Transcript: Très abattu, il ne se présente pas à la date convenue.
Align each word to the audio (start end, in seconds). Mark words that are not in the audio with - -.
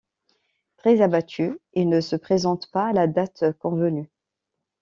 Très 0.77 0.99
abattu, 1.01 1.59
il 1.73 1.87
ne 1.87 2.01
se 2.01 2.15
présente 2.15 2.71
pas 2.71 2.87
à 2.87 2.91
la 2.91 3.05
date 3.05 3.43
convenue. 3.59 4.09